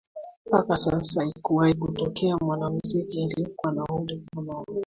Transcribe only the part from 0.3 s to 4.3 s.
Mpaka sasa haikuwahi kutokea mwanamuziki aliyekuwa na umri